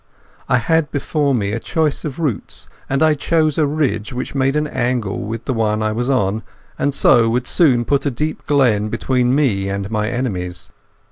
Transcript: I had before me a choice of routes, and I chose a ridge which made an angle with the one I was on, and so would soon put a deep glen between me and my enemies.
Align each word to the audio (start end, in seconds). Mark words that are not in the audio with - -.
I 0.49 0.57
had 0.57 0.89
before 0.91 1.35
me 1.35 1.51
a 1.51 1.59
choice 1.59 2.03
of 2.03 2.17
routes, 2.17 2.67
and 2.89 3.03
I 3.03 3.13
chose 3.13 3.59
a 3.59 3.67
ridge 3.67 4.11
which 4.11 4.33
made 4.33 4.55
an 4.55 4.65
angle 4.65 5.19
with 5.19 5.45
the 5.45 5.53
one 5.53 5.83
I 5.83 5.91
was 5.91 6.09
on, 6.09 6.41
and 6.79 6.95
so 6.95 7.29
would 7.29 7.45
soon 7.45 7.85
put 7.85 8.07
a 8.07 8.09
deep 8.09 8.47
glen 8.47 8.89
between 8.89 9.35
me 9.35 9.69
and 9.69 9.91
my 9.91 10.09
enemies. 10.09 10.71